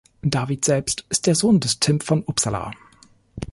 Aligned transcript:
David 0.27 0.65
selbst 0.65 1.05
ist 1.09 1.27
der 1.27 1.35
Sohn 1.35 1.59
des 1.59 1.79
Tim 1.79 1.99
von 2.01 2.23
Uppsala. 2.25 2.71